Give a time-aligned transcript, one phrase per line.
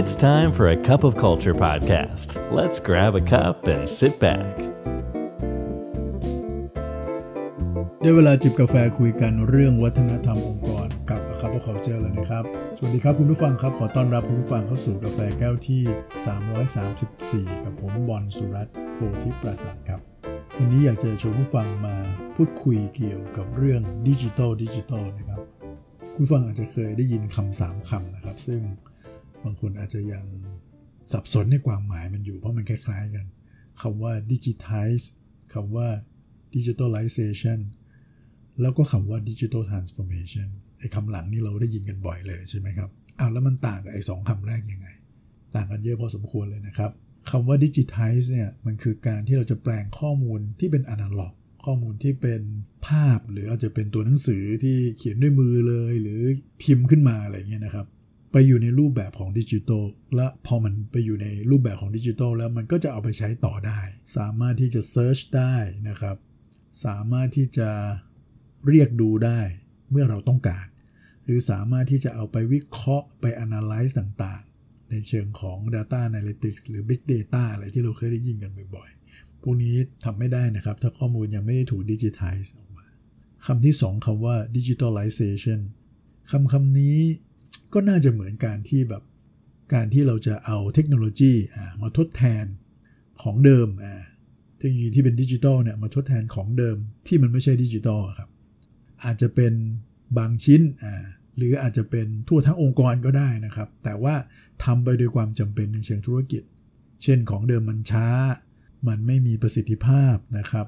[0.00, 2.28] It's time for a cup of culture podcast.
[2.58, 4.52] Let's grab a cup and sit back.
[8.02, 12.44] ได้เวลาจิบกาแฟคุยกันเรื่องวัฒนธรรมองค์กรกับ a cup of culture แล้วนะครับ
[12.76, 15.82] สวัสดีครับคุณผู้ฟังครับ ขอต้อนรับคุณผู้ฟังเข้าสู่กาแฟแก้วที่
[17.52, 20.00] 334 กับผมบอลสุรัตน์โพธิปราสาทครับ
[20.58, 21.96] วันนี้อยากจะชวนผู้ฟังมา
[22.36, 25.40] พูดคุยเกี่ยวกับเรื่องดิจิทัลดิจิทัลนะครับ
[26.16, 28.62] ผู้ฟังอาจจะเคยได้ยินคำสามคำนะครับ ซึ่ง
[29.46, 30.24] บางคนอาจจะยัง
[31.12, 33.26] สับสนในความหมายมันอยู่เพราะมันคล้ายๆกัน
[33.82, 35.04] คำว่า digitize
[35.54, 35.88] คำว่า
[36.54, 37.58] digitalization
[38.60, 44.88] แล้วก็คำว่า digital transformation ไอ้คำหลังนี่เราได้ยินกันบ่อยเลยใช่ไหมครับอ้าวแล้วมันต่างกับไอ้สองคำแรกยังไง
[45.54, 46.90] ต่างกันเยอะพอสมควรเลยนะครับ
[47.30, 51.32] คำว่า digitize เนี่ยมันคือการที่เราจะแปลงข้อมูลที่เป็น analog
[51.64, 52.42] ข้อมูลที่เป็น
[52.86, 56.20] ภาพหรืออาจจะเป็นตัวหนังสือที่เขียนด้วยมือเลย หรือ
[56.62, 57.86] พิมพ์ขึ้นมาอะไรเงี้ยนะครับ
[58.38, 59.84] ไปอยู่ในรูปแบบของดิจิทัล
[60.16, 63.80] และพอมันไปอยู่ในรูปแบบของดิจิทัลแล้วมันก็จะเอาไปใช้ต่อได้
[64.16, 65.54] สามารถที่จะเซิร์ชได้
[65.88, 66.16] นะครับ
[66.84, 67.70] สามารถที่จะ
[68.68, 69.40] เรียกดูได้
[69.90, 70.66] เมื่อเราต้องการ
[71.24, 79.74] หรือสามารถที่จะเอาไปวิเคราะห์ไป analyze ต่างๆ ในเชิงของ data analytics หรือ big data อะไรที่เราเคยได้ยินกันบ่อยๆ พวกนี้
[80.04, 82.86] ทำไม่ได้นะครับ ถ้าข้อมูลยังไม่ได้ถูก digitize ออกมา
[83.46, 85.60] คำที่สองคำว่า digitalization
[86.30, 86.98] คำคำนี้
[87.72, 89.02] ก็น่าจะเหมือนการที่แบบ
[89.74, 91.32] การที่เราจะเอาเทคโนโลยี
[91.82, 92.44] มาทดแทน
[93.22, 93.68] ของเดิม
[94.58, 98.30] เทคโนโลยีที่เป็นดิจิทัลเนี่ยมาทดแทนของเดิมที่มันไม่ใช่ดิจิทัลครับ
[99.04, 99.52] อาจจะเป็น
[100.18, 100.62] บางชิ้น
[101.36, 104.14] หรืออาจจะเป็นทั่วทั้งองค์กรก็ได้นะครับ แต่ว่า
[104.64, 106.42] ทำไปโดยความจำเป็นในเชิงธุรกิจ
[107.02, 108.08] เช่นของเดิมมันช้า
[108.88, 110.66] มันไม่มีประสิทธิภาพนะครับ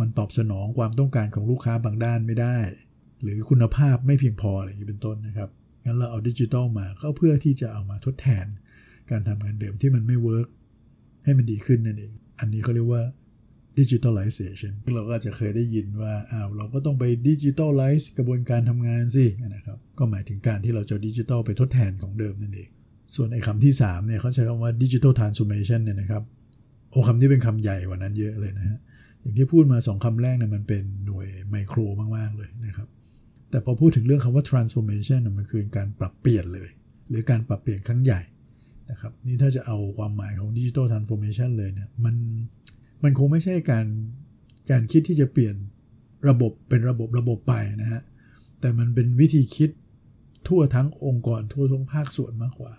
[0.00, 2.56] มันตอบสนองความต้องการของลูกค้าบางด้านไม่ได้
[3.22, 5.50] หรือคุณภาพไม่เพียงพออะไรอย่างนี้เป็นต้นนะครับ
[5.84, 8.46] งั้นเราเอาดิจิทัลมาก็เพื่อที่จะเอามาทดแทน
[9.10, 10.48] การทำงานเดิมที่มันไม่ work
[11.24, 13.02] ให้มันดีขึ้นนั่นเอง อันนี้เขาเรียกว่า
[13.78, 22.68] digitalization เราก็จะเคยได้ยินว่าอ้าวเราก็ต้องไป digitalize กระบวนการทำงานสินะครับ ก็หมายถึงการที่เราจะดิจิทัลไปทดแทนของเดิมนั่นเอง
[23.14, 26.22] ส่วนไอ้คำที่3เนี่ยเขาใช้คำว่า digital transformation เนี่ยนะครับ
[26.90, 28.78] โอ้คำนี้เป็นคำใหญ่กว่านั้นเยอะเลยนะฮะ
[29.20, 31.78] อย่างที่พูดมาสองคำแรกเนี่ยมันเป็นหน่วยไมโคร
[32.16, 32.88] มาก ๆ เลยนะครับ
[33.52, 36.70] แต่พอพูดถึงเรื่องคำว่า transformation มันคือการปรับเปลี่ยนเลย
[37.08, 38.20] หรือการปรับเปลี่ยนครั้งใหญ่
[38.90, 42.14] นะครับนี่ถ้าจะเอาความหมายของ digital transformation เลยเนี่ยมัน
[43.02, 43.86] มันคงไม่ใช่การ
[44.70, 45.54] การคิดที่จะเปลี่ยน
[46.28, 48.02] ระบบเป็นระบบระบบไปนะฮะ
[48.60, 49.70] แต่มันเป็นวิธีคิด
[50.48, 52.72] ทั่วทั้งองค์กรทั่วทั้งภาคส่วนมากกว่า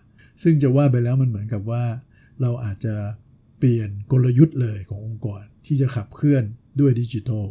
[0.43, 1.83] ซึ่งจะว่าไปแล้วมันเหมือนกับว่า
[2.41, 2.95] เราอาจจะ
[3.59, 6.43] เปลี่ยนกลยุทธ์เลยขององค์กรที่จะขับเคลื่อน
[6.79, 7.45] ด้วยดิจิทัล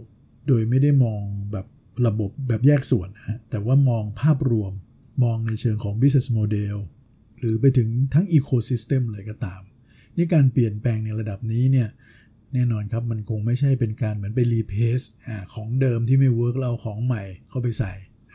[0.49, 1.23] โดยไม่ได้มอง
[1.53, 1.67] แบบ
[2.07, 4.73] ระบบแบบแยกส่วนนะฮะแต่ว่ามองภาพรวม
[5.25, 6.77] มองในเชิงของ business model
[7.39, 9.63] หรือไปถึงทั้ง ecosystem เลยก็ตาม
[10.17, 11.89] นี่การเปลี่ยนแปลงในระดับนี้เนี่ย
[12.55, 15.01] แน่นอนครับมันคงไม่ใช่เป็นการเหมือนไป replace
[15.55, 17.93] ของเดิมที่ไม่ work เอาของใหม่เข้าไปใส่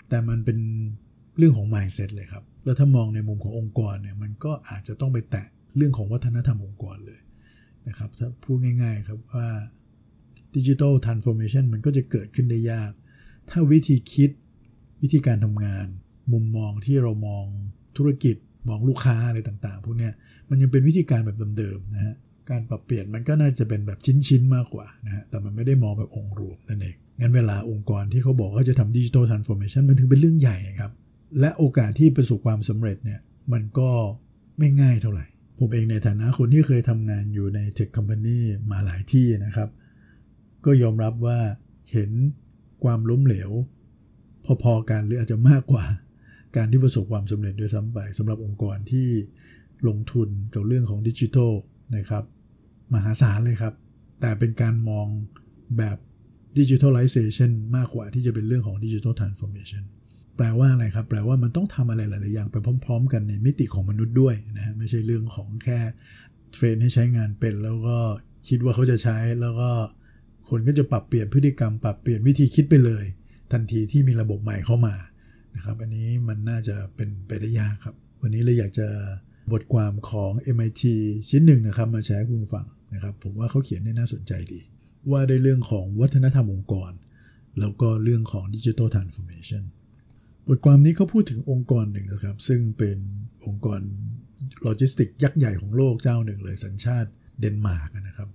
[0.09, 0.57] แต่มันเป็น
[1.37, 5.47] เรื่องของ mindset เลยครับ แล้วถ้ามองในมุมขององค์กรเนี่ยมันก็อาจจะต้องไปแตะ
[5.77, 7.19] เรื่องของวัฒนธรรมองค์กรเลย
[7.87, 9.47] นะครับถ้าพูดง่ายๆครับว่า
[10.55, 12.91] digital transformation มันก็จะเกิดขึ้นได้ยาก
[13.49, 14.29] ถ้าวิธีคิด
[15.01, 15.87] วิธีการทำงาน
[16.33, 17.45] มุมมองที่เรามอง
[17.97, 18.35] ธุรกิจ
[18.69, 20.09] มองลูกค้าอะไรต่างๆพวกนี้
[20.49, 22.15] มันยังเป็นวิธีการแบบเดิมๆนะฮะ
[22.49, 30.91] การปรับเปลี่ยนมันก็น่าจะเป็นแบบชิ้นๆมากกว่านะฮะแต่มันไม่ได้มองแบบองค์รวมนั่นเองงั้นเวลาองค์กรที่เขาบอกว่าจะทำดิจิทัลทรานส์ฟอร์เมชันมันถึงเป็นเรื่องใหญ่ครับ
[31.39, 33.19] และโอกาสที่ประสบความสำเร็จเนี่ย
[33.53, 33.89] มันก็
[34.57, 35.25] ไม่ง่ายเท่าไหร่
[35.59, 38.39] ผมเองในฐานะคนที่เคยทำงานอยู่ในเทคคอมพานี
[38.71, 39.69] มาหลายที่นะครับ
[40.65, 41.39] ก็ยอมรับว่า
[41.91, 42.09] เห็น
[42.83, 43.51] ความล้มเหลว
[44.63, 45.85] พอๆกันหรืออาจจะมากกว่า
[46.55, 49.07] การที่ประสบความสำเร็จด้วยซ้ำไปสำหรับองค์กรที่
[49.87, 51.51] ลงทุนกับเรื่องของดิจิทัล
[51.97, 52.23] นะครับ
[52.93, 53.73] มหาศาลเลยครับ
[54.21, 55.07] แต่เป็นการมอง
[55.77, 55.97] แบบ
[56.57, 59.83] digitalization มากกว่าที่จะเป็นเรื่องของ digital transformation
[60.37, 62.55] แปลว่าอะไรครับ แปลว่ามันต้องทำอะไรหลาย ๆ อย่างไป
[62.85, 65.79] พร้อม ๆ กันในมิติของมนุษย์ด้วยนะ ไม่ใช่เรื่องของแค่
[66.53, 67.97] เทรนให้ใช้งานเป็น แล้วก็
[68.49, 69.69] คิดว่าเขาจะใช้แล้วก็
[70.49, 73.05] คนก็จะปรับเปลี่ยนพฤติกรรม ปรับเปลี่ยนวิธีคิดไปเลย
[73.51, 74.95] ทันทีที่มีระบบใหม่เข้ามา
[75.55, 78.87] นะครับ อันนี้มันน่าจะเป็นไปได้ยากครับ วันนี้เลยอยากจะ
[79.51, 80.83] บทความของ MIT
[81.29, 84.59] ชิ้นหนึ่งนะครับมาแชร์คุณฟังนะครับ ผมว่าเขาเขียนได้น่าสนใจดี
[85.11, 86.91] ว่าในเรื่องของวัฒนธรรมองค์กร
[87.59, 89.63] แล้วก็เรื่องของ digital transformation
[90.47, 92.97] บทความนี้เขาพูดถึงองค์กรหนึ่งนะครับ ซึ่งเป็น
[93.45, 93.79] องค์กร
[94.61, 97.09] โลจิสติกยักษ์ใหญ่ของโลกเจ้าหนึ่งเลยสัญชาติ
[97.39, 98.29] เดนมาร์กนะครับ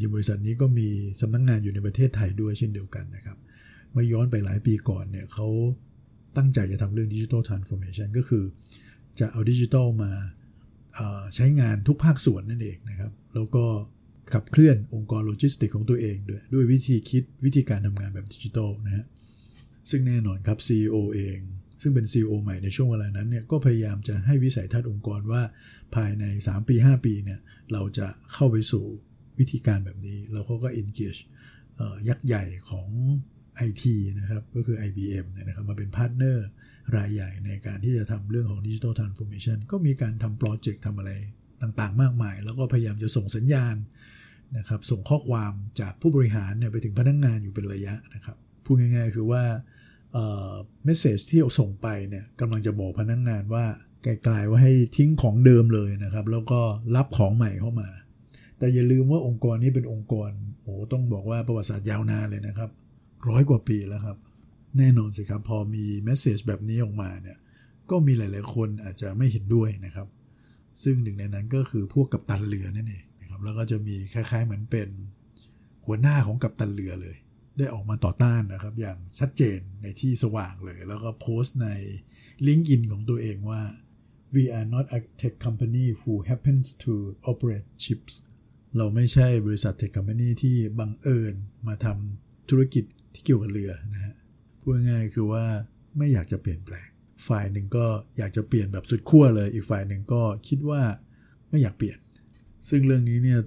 [0.00, 0.88] จริงบริษัทนี้ก็มี
[1.20, 3.38] สำนักงานอยู่ในประเทศไทยด้วยเช่นเดียวกันนะครับ
[3.92, 5.48] เมื่อย้อนไปหลายปีก่อนเนี่ยเขา
[6.36, 8.44] ตั้งใจจะทำเรื่อง digital transformation ก็คือ
[9.20, 10.12] จะเอาดิจิทัลมา
[11.34, 13.64] ใช้งานทุกภาคส่วนนั่นเองนะครับ แล้วก็
[14.32, 19.04] ขับเคลื่อนองค์กรโลจิสติกของตัวเอง ด้วยด้วยวิธีคิดวิธีการทำงานแบบดิจิทัลนะฮะ
[19.90, 21.38] ซึ่งแน่นอนครับ CEO เอง
[21.82, 25.42] ซึ่งเป็น CEO ใหม่ในช่วงเวลานั้นเนี่ยก็พยายามจะให้วิสัยทัศน์องค์กรว่า
[25.94, 27.40] ภายใน 3 ปี 5 ปีเนี่ย
[27.72, 28.84] เราจะเข้าไปสู่
[29.38, 31.20] วิธีการแบบนี้ แล้วเขาก็ engage
[32.08, 32.88] ยักษ์ใหญ่ของ
[33.68, 33.84] IT
[34.20, 36.46] นะครับ ก็คือ IBM เนี่ยนะครับ มาเป็น partner
[36.96, 41.10] รายใหญ่ในการที่จะทำเรื่องของ digital transformation ก็มีการทำโปรเจกต์ทำอะไร
[41.62, 43.76] ต่างๆ มากมาย แล้วก็พยายามจะส่งสัญญาณ
[44.58, 49.42] นะครับ ส่งข้อความจากผู้บริหารเนี่ยไปถึงพนักงานอยู่เป็นระยะนะครับ พูดง่ายๆ คือว่า
[50.84, 53.64] message ที่เราส่งไปเนี่ยกำลังจะบอกพนักงานว่า
[54.02, 56.60] ไกลๆว่าให้ทิ้งของเดิมเลยนะครับ แล้วก็
[56.96, 57.88] รับของใหม่เข้ามา
[58.58, 60.30] แต่อย่าลืมว่าองค์กรนี้เป็นองค์กร
[60.62, 62.70] โอ้ต้องบอกว่าประวัติศาสตร์ยาวนานเลยนะครับ
[63.28, 64.16] ร้อยกว่าปีแล้วครับ
[64.78, 67.38] แน่นอนสิครับ พอมีเมสเซจแบบนี้ออกมาเนี่ย
[67.90, 70.08] ก็มีหลาย ๆ คนอาจจะไม่เห็นด้วยนะครับ
[70.82, 74.88] ซึ่งหนึ่งในนั้นก็คือพวกกัปตันเรือนั่นเองนะครับแล้วก็จะมีคล้าย ๆ เหมือนเป็น
[75.86, 77.16] หัวหน้าของกัปตันเรือเลย
[77.58, 81.68] ได้ออกมาต่อต้านนะครับ อย่างชัดเจนในที่สว่างเลย แล้วก็โพสต์ใน
[82.46, 83.62] LinkedIn ของตัวเองว่า
[84.34, 86.92] we are not a tech company who happens to
[87.30, 88.14] operate ships
[88.76, 91.34] เราไม่ใช่บริษัทเทคคอมพานีที่บังเอิญ
[91.66, 92.84] มาทำธุรกิจ
[93.14, 94.14] ที่เกี่ยวกับเรือนะฮะ
[94.60, 95.44] พูดง่ายคือว่า
[95.96, 96.88] ไม่อยากจะเปลี่ยนแปลง
[97.28, 97.86] ฝ่ายหนึ่งก็
[98.18, 100.82] อยากจะเปลี่ยนแบบสุดขั้วเลย อีกฝ่ายหนึ่งก็คิดว่า
[101.48, 101.98] ไม่อยากเปลี่ยน
[102.68, 103.40] ซึ่งเรื่องนี้เนี่ย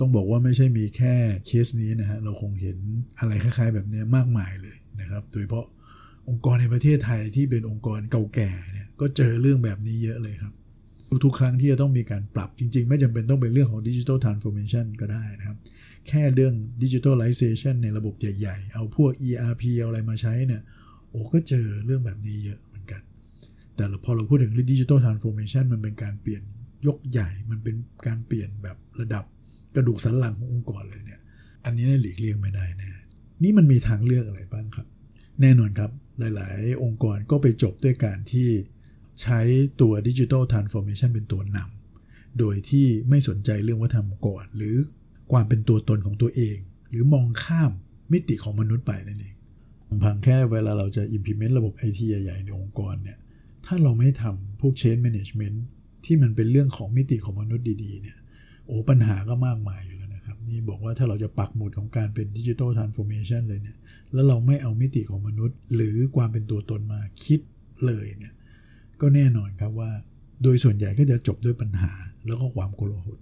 [0.00, 1.14] ต้องบอกว่าไม่ใช่มีแค่
[1.46, 2.78] เคสนี้นะฮะเราคงเห็น
[3.18, 5.66] อะไรคล้าย ๆ แบบนี้มากมายเลยนะครับ โดยเฉพาะ
[6.28, 10.52] องค์กรในประเทศไทยที่เป็นองค์กรเก่าแก่เนี่ยก็เจอเรื่องแบบนี้เยอะเลยครับ
[11.24, 15.58] ทุกๆ ครั้งที่จะต้องมีการปรับจริง ๆ ไม่จำเป็นต้องเป็นเรื่องของ digital transformation ก็ได้นะครับ
[16.08, 20.62] แค่เรื่อง digitalization ในระบบใหญ่ ๆ เอาพวก ERP เอาอะไรมาใช้เนี่ย
[21.10, 23.02] โอ้ก็เจอเรื่องแบบนี้เยอะเหมือนกัน
[23.76, 26.42] แต่พอเราพูดถึง digital transformation มันเป็นการเปลี่ยน
[26.86, 27.76] ยกใหญ่ มันเป็น
[28.06, 29.24] การเปลี่ยนแบบระดับ
[29.74, 31.20] กระดูกสันหลังขององค์กรเลยเนี่ย
[31.64, 32.90] อันนี้หลีกเลี่ยงไม่ได้แน่
[33.42, 34.86] นี่มันมีทางเลือกอะไรบ้างครับ
[35.40, 38.48] แน่นอนครับ หลาย ๆ องค์กรก็ไปจบด้วยการที่
[39.22, 39.40] ใช้
[39.80, 44.76] ตัวดิจิทัลทรานส์ฟอร์เมชันเป็นตัวนำโดยที่ไม่สนใจเรื่องวัฒนธรรมก่อน หรือ
[45.32, 46.56] ความเป็นตัวตนของตัวเอง
[46.90, 47.72] หรือมองข้าม
[48.12, 49.34] มิติของมนุษย์ไปนั่นเอง
[50.02, 53.18] พังแค่เวลาเราจะ implement ระบบไอทีใหญ่ๆในองค์กรเนี่ย
[53.66, 55.56] ถ้าเราไม่ทำพวก change management
[56.04, 58.18] ที่มันเป็นเรื่องของมิติของมนุษย์ดีๆเนี่ย
[58.66, 63.76] โอ้ปัญหาก็มากมายอยู่แล้วนะครับ นี่บอกว่าถ้าเราจะปักหมุดของการเป็นดิจิทัลทรานส์ฟอร์เมชันเลยเนี่ย
[64.12, 67.40] แล้วเราไม่เอามิติของมนุษย์ หรือความเป็นตัวตนมาคิด
[67.86, 68.32] เลยเนี่ย
[69.00, 69.90] ก็แน่นอนครับว่า
[70.42, 71.92] โดยส่วนใหญ่ก็จะจบด้วยปัญหา
[72.26, 73.20] แล้วก็ความโกลาหล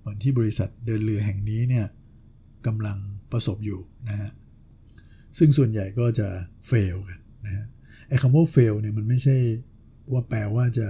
[0.00, 1.86] เหมือนที่บริษัทเดินเรือแห่งนี้เนี่ย
[2.66, 2.98] กำลัง
[3.32, 4.30] ประสบอยู่นะฮะ
[5.38, 6.28] ซึ่งส่วนใหญ่ก็จะ
[6.66, 7.66] เฟลกันนะฮะ
[8.08, 9.36] ไอ้คำว่าเฟลเนี่ยมันไม่ใช่
[10.12, 10.86] ว่าแปลว่าจะ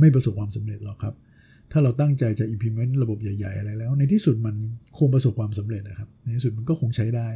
[0.00, 1.14] ไม่ประสบความสำเร็จหรอกครับ
[1.72, 4.56] ถ้าเราตั้งใจจะ implement ระบบใหญ่ ๆ อะไรแล้ว ในที่สุดมัน
[4.98, 7.28] คงประสบความสำเร็จนะครับ ในที่สุดมันก็คงใช้ได้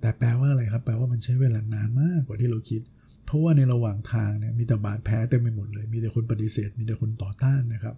[0.00, 2.82] แต่แปลว่าอะไรครับ แปลว่ามันใช้เวลานานมากกว่าที่เราคิด
[3.24, 7.96] เพราะว่าในระหว่างทางเนี่ยมีแต่บาดแผลเต็มไปหมดเลย มีแต่คนปฏิเสธ มีแต่คนต่อต้านนะครับ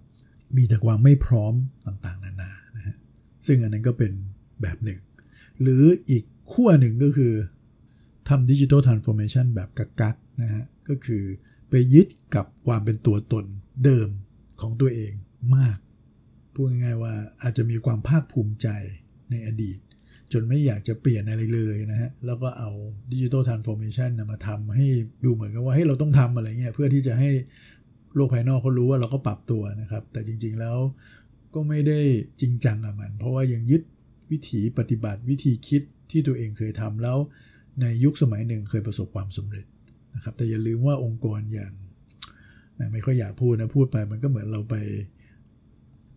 [0.56, 1.54] มีแต่ความไม่พร้อม
[1.86, 2.96] ต่างๆ นานานะฮะ
[3.46, 4.12] ซึ่งอันนั้นก็เป็น
[4.62, 5.00] แบบหนึ่ง
[5.60, 7.32] หรืออีกขั้วหนึ่งก็คือ
[8.28, 11.22] ทำ digital transformation แบบกั๊กๆนะฮะก็คือ
[11.70, 13.44] ไปยึดกับความเป็นตัวตน
[13.84, 14.08] เดิม
[14.60, 15.12] ของตัวเอง
[15.56, 15.78] มาก
[16.52, 18.68] พูดง่ายๆว่าอาจจะมีความภาคภูมิใจ
[19.30, 19.78] ในอดีต
[20.34, 22.70] จนไม่อยากจะเปลี่ยนอะไรเลยนะฮะ แล้วก็เอา
[23.12, 24.86] digital transformation มาทำให้
[25.24, 27.30] ดูเหมือนกับว่าให้เราต้องทำอะไรเงี้ยเพื่อที่จะให้
[28.14, 30.76] โลกภายนอกเขารู้ว่าเราก็ปรับตัวนะครับ แต่จริงๆแล้ว
[31.54, 32.00] ก็ไม่ได้
[32.40, 33.82] จริงจังกับมัน เพราะว่ายังยึด
[34.30, 37.18] วิถีปฏิบัติวิธีคิดที่ตัวเองเคยทำแล้ว
[37.80, 39.66] ในยุคสมัยหนึ่งเคยประสบความสำเร็จ
[40.14, 41.72] นะครับ แต่อย่าลืมว่าองค์กรอย่าง
[42.92, 44.74] ไม่ค่อยอยากพูดนะพูดไปมันก็เหมือนเราไป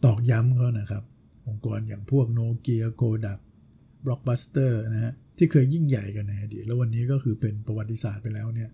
[0.05, 1.03] ตอกย้ำเขานะครับ
[1.47, 3.39] องค์กรอย่างพวกโนเกียโกดัก
[4.05, 8.69] บล็อกบัสเตอร์นะฮะที่เคยยิ่งใหญ่กันในอดีตแล้ววันนี้ก็คือเป็นประวัติศาสตร์ไปแล้วเนี่ย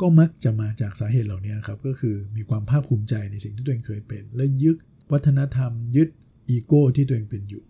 [0.00, 4.76] ก็มักจะมาจากสาเหตุเหล่านี้ครับก็คือมีความภาคภูมิใจในสิ่งที่ตัวเองเคยเป็น และยึด
[5.12, 6.08] วัฒนธรรม ยึด
[6.48, 7.64] อีโก้ที่ตัวเองเป็นอยู่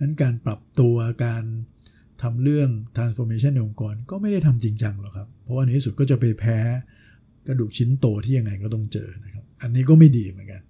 [0.00, 1.44] นั้นการปรับตัวการ
[2.22, 6.58] ทำเรื่อง transformation ในองค์กรก็ไม่ได้ทำจริงจังหรอกครับ เพราะว่าในที่สุดก็จะไปแพ้
[7.46, 10.62] กระดูกชิ้นโตที่ยังไงก็ต้องเจอนะครับ อันนี้ก็ไม่ดีเหมือนกัน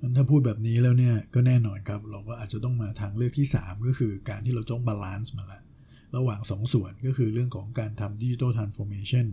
[0.00, 5.60] มันถ้าพูดแบบนี้แล้วเนี่ยก็แน่นอนครับ เราก็อาจจะต้องมาทางเลือกที่ 3 ก็คือการที่เราต้อง balance มาละ
[6.16, 9.26] ระหว่าง2ส่วนก็คือเรื่องของการทำ digital transformation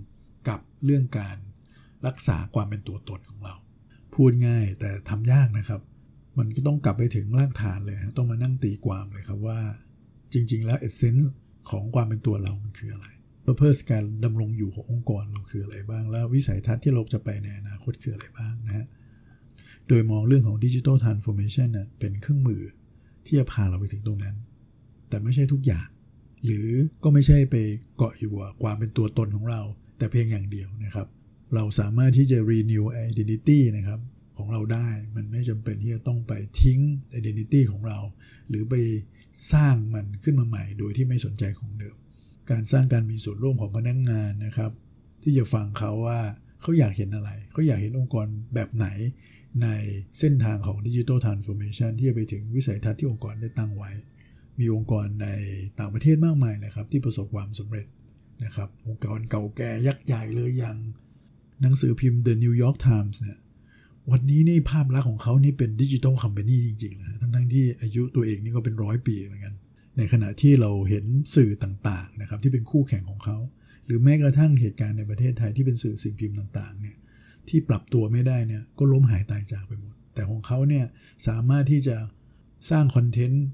[0.49, 1.37] กับเรื่องการ
[2.07, 3.55] รักษาความเป็นตัวตนของเรา
[4.15, 5.81] พูดง่ายแต่ทำยากนะครับ
[6.37, 9.59] มันก็ต้องกลับไปถึงรากฐานเลยต้องมานั่งตีความเลยครับว่า
[10.33, 11.31] จริง ๆ แล้วเอเซนส์
[11.71, 13.07] ของความเป็นตัวเรามันคืออะไร
[13.57, 18.85] เพื่อการดำรงอยู่ขององค์กรเราคืออะไรบ้าง แล้ววิสัยทัศน์ที่เราจะไปในอนาคตคืออะไรบ้างนะฮะ
[19.87, 22.61] โดยมองเรื่องของดิจิทัลทรานส์ฟอร์เมชันเป็นเครื่องมือ
[23.25, 24.35] ที่จะพาเราไปถึงตรงนั้น
[25.09, 25.87] แต่ไม่ใช่ทุกอย่าง
[26.45, 26.67] หรือ
[27.03, 27.55] ก็ไม่ใช่ไป
[27.97, 29.61] เกาะอยู่กับความเป็นตัวตนของเรา
[29.97, 31.07] แต่เพียงอย่างเดียวนะครับ
[31.55, 33.99] เราสามารถที่จะ renew identity นะครับ
[34.37, 36.79] ของเราได้มันไม่จำเป็นที่จะต้องไปทิ้ง
[37.17, 37.99] identity ของเรา
[38.49, 38.75] หรือไป
[39.53, 41.95] สร้างมันขึ้นมาใหม่ โดยที่ไม่สนใจของเดิม
[42.51, 44.71] การสร้างการมีส่วนร่วมของพนักงงานนะครับ
[45.23, 46.19] ที่จะฟังเขาว่า
[46.61, 48.87] เขาอยากเห็นอะไร เขาอยากเห็นองค์กรแบบไหน
[49.63, 49.69] ใน
[50.19, 53.91] เส้นทางของดิจิทัลทรานส์ฟอร์เมชันที่จะไปถึงวิสัยทัศน์ที่องค์กรได้ตั้งไว้
[54.59, 55.27] มีองค์กรใน
[55.79, 57.87] ต่างประเทศมากมายเลยครับ ที่ประสบความสำเร็จ
[58.43, 60.77] นะครับ องค์กรเก่าแก่ยักษ์ใหญ่เลยอย่าง
[61.61, 63.37] หนังสือพิมพ์ The New York Times เนี่ย
[64.11, 69.55] วันนี้นี่ภาพลักษณ์ของเขานี่เป็นดิจิทัลคัม p านีจริงๆนะทั้งๆที่อายุตัวเองนี่ก็เป็นร้อยปีเหมือนกัน
[69.97, 73.37] ในขณะที่เราเห็นสื่อต่างๆนะครับที่เป็นคู่แข่งของเขา
[73.85, 76.97] หรือแม้กระทั่งเหตุการณ์ในประเทศไทยที่เป็นสื่อสิ่งพิมพ์ต่างๆเนี่ย
[77.49, 80.85] ที่ปรับตัวไม่ได้เนี่ยก็ล้มหายตายจากไปหมด แต่ของเขาเนี่ย
[81.27, 81.97] สามารถที่จะ
[82.69, 83.45] สร้างคอนเทนต์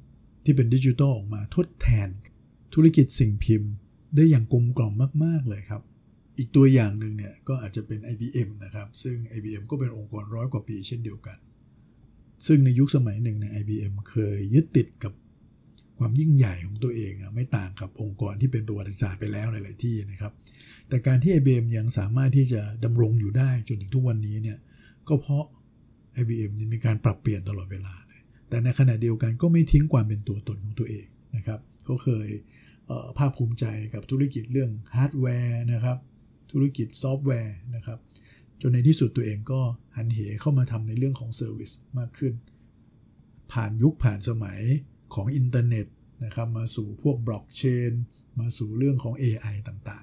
[0.44, 2.10] ที่เป็นดิจิทัลออกมาทดแทน
[2.74, 3.72] ธุรกิจสิ่งพิมพ์
[4.16, 5.82] ได้อย่างกลมกล่อมมาก ๆ เลยครับ
[6.38, 11.38] อีกตัวอย่างหนึ่งเนี่ยก็อาจจะเป็น IBM นะครับ ซึ่ง IBM ก็เป็นองค์กรร้อยกว่าปีเช่นเดียวกัน
[12.46, 15.14] ซึ่งในยุคสมัยหนึ่งใน IBM เคยยึดติดกับ
[15.98, 20.34] ความยิ่งใหญ่ของตัวเองอะไม่ต่างกับองค์กรที่เป็นประวัติศาสตร์ไปแล้วหลาย ๆ ที่นะครับ
[20.90, 24.58] แต่การที่ IBM ยังสามารถที่จะดำรงอยู่ได้จนถึงทุกวันนี้เนี่ย
[25.08, 25.46] ก็เพราะ
[26.22, 32.28] IBM มีการปรับเปลี่ยนตลอดเวลาเลยแต่ในขณะเดียวกันก็ไม่ทิ้งความเป็นตัวตนของตัวเองนะครับเขาเคย
[33.18, 35.98] ภาคภูมิใจกับธุรกิจเรื่องฮาร์ดแวร์นะครับ
[36.52, 38.00] ธุรกิจซอฟต์แวร์นะครับ
[38.62, 39.62] จนในที่สุดตัวเองก็
[39.96, 42.34] หันเหเข้ามาทำในเรื่องของ service มากขึ้น
[43.52, 44.60] ผ่านยุคผ่านสมัย
[45.13, 45.88] ของอินเทอร์เน็ต
[46.25, 47.62] นะครับมาสู่พวกบล็อกเช
[47.92, 47.94] น
[48.40, 50.02] มาสู่เรื่องของ AI ต่าง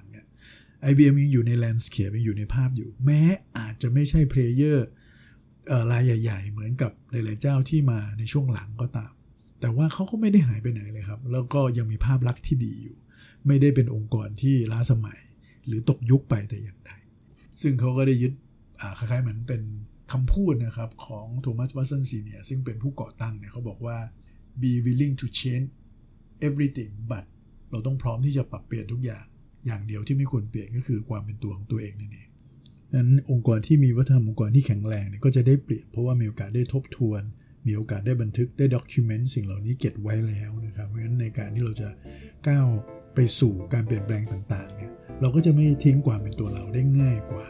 [0.89, 3.21] IBM ยังอยู่ใน landscape ยังอยู่ในภาพอยู่ แม้
[3.57, 4.87] อาจจะไม่ใช่ player
[5.91, 9.11] รายใหญ่ ๆ เหมือนกับหลาย ๆ เจ้าที่มาในช่วงหลังก็ตาม
[9.59, 12.97] แต่ว่าเขาก็ไม่ได้หายไปไหนเลยครับ แล้วก็ยังมีภาพลักษณ์ที่ดีอยู่
[13.47, 15.19] ไม่ได้เป็นองค์กรที่ล้าสมัย
[15.67, 16.91] หรือตกยุคไปแต่อย่างใด
[17.61, 18.33] ซึ่งเขาก็ได้ยึด
[18.97, 19.61] คล้ายๆเหมือนเป็น
[20.11, 23.97] คำพูดนะครับของ Thomas Watson Senior ซึ่งเป็นผู้ก่อตั้งเนี่ยเขาบอกว่า
[24.61, 25.67] be willing to change
[26.47, 27.25] everything but
[27.71, 29.25] เราต้องพร้อมที่จะปรับเปลี่ยนทุกอย่าง
[29.65, 32.27] อย่างเดียวที่ไม่ควรเปลี่ยนก็คือความเป็นตัวของตัวเองนั่นเอง
[32.93, 37.21] นั้นองค์กรที่มีวัฒนธรรมองค์กรที่แข็งแรงเนี่ยก็จะได้เปรียบเพราะว่ามีโอกาสได้ทบทวน
[37.67, 41.89] มีโอกาสได้บันทึกได้ด็อกิเมนต์สิ่งเหล่านี้เก็บไว้แล้วนะครับ เพราะฉะนั้นในการที่เราจะ
[42.47, 42.67] ก้าว
[43.15, 44.91] ไปสู่การเปลี่ยนแปลงต่างๆเนี่ย
[45.21, 47.45] เราก็จะไม่ทิ้งความเป็นตัวเราได้ง่ายกว่า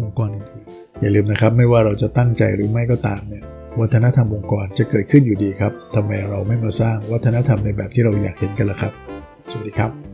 [0.00, 3.44] องค์กรอื่นๆอย่าลืมนะครับ ไม่ว่าเราจะตั้งใจหรือไม่ก็ตามเนี่ย
[3.80, 8.92] วัฒนธรรมองค์กรจะเกิดขึ้นอยู่ดีครับทำไมเราไม่มาสร้างวัฒนธรรมในแบบที่เราอยากเห็นกันล่ะครับ
[9.50, 10.13] สวัสดีครับ